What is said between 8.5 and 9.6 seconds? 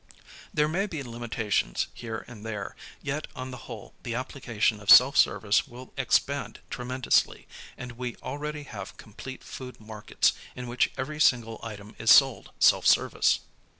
have complete